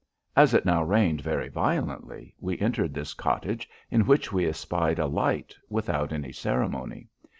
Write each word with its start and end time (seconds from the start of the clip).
"As 0.35 0.55
it 0.55 0.65
now 0.65 0.81
rained 0.81 1.21
very 1.21 1.47
violently, 1.47 2.33
we 2.39 2.57
entered 2.57 2.91
this 2.95 3.13
cottage, 3.13 3.69
in 3.91 4.07
which 4.07 4.33
we 4.33 4.47
espied 4.47 4.97
a 4.97 5.05
light, 5.05 5.53
without 5.69 6.11
any 6.11 6.31
ceremony. 6.31 7.07